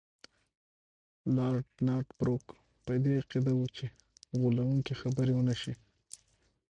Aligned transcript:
لارډ 1.35 1.67
نارت 1.87 2.09
بروک 2.19 2.45
په 2.83 2.91
دې 3.03 3.13
عقیده 3.21 3.51
وو 3.55 3.67
چې 3.75 3.85
غولونکي 4.39 4.93
خبرې 5.01 5.33
ونه 5.35 5.55
شي. 5.61 5.73